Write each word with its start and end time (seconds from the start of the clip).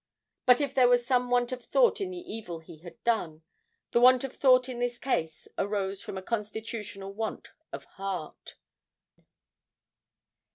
But 0.47 0.59
if 0.61 0.73
there 0.73 0.87
was 0.87 1.05
some 1.05 1.29
want 1.29 1.51
of 1.51 1.63
thought 1.63 2.01
in 2.01 2.09
the 2.09 2.17
evil 2.17 2.57
he 2.57 2.77
had 2.79 3.03
done, 3.03 3.43
the 3.91 4.01
want 4.01 4.23
of 4.23 4.35
thought 4.35 4.67
in 4.67 4.79
this 4.79 4.97
case 4.97 5.47
arose 5.59 6.01
from 6.01 6.17
a 6.17 6.23
constitutional 6.23 7.13
want 7.13 7.51
of 7.71 7.85
heart. 7.85 8.55